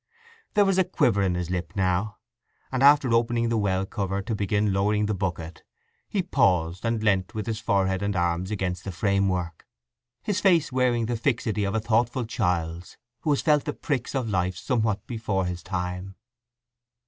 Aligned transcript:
There 0.55 0.65
was 0.65 0.79
a 0.79 0.83
quiver 0.83 1.21
in 1.21 1.35
his 1.35 1.51
lip 1.51 1.73
now 1.75 2.17
and 2.71 2.81
after 2.81 3.13
opening 3.13 3.49
the 3.49 3.57
well 3.59 3.85
cover 3.85 4.19
to 4.23 4.33
begin 4.33 4.73
lowering 4.73 5.05
the 5.05 5.13
bucket 5.13 5.61
he 6.09 6.23
paused 6.23 6.83
and 6.83 7.03
leant 7.03 7.35
with 7.35 7.45
his 7.45 7.59
forehead 7.59 8.01
and 8.01 8.15
arms 8.15 8.49
against 8.49 8.83
the 8.83 8.91
framework, 8.91 9.67
his 10.23 10.41
face 10.41 10.71
wearing 10.71 11.05
the 11.05 11.15
fixity 11.17 11.65
of 11.65 11.75
a 11.75 11.79
thoughtful 11.79 12.25
child's 12.25 12.97
who 13.19 13.29
has 13.29 13.41
felt 13.43 13.65
the 13.65 13.73
pricks 13.73 14.15
of 14.15 14.27
life 14.27 14.57
somewhat 14.57 15.05
before 15.05 15.45
his 15.45 15.61
time. 15.61 16.15